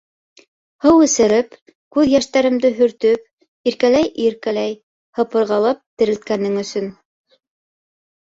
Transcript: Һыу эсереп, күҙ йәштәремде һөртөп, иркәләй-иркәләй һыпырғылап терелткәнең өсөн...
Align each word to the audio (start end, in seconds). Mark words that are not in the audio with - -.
Һыу 0.83 1.01
эсереп, 1.07 1.51
күҙ 1.97 2.07
йәштәремде 2.13 2.71
һөртөп, 2.79 3.27
иркәләй-иркәләй 3.71 4.73
һыпырғылап 5.19 5.83
терелткәнең 6.03 6.57
өсөн... 6.63 6.89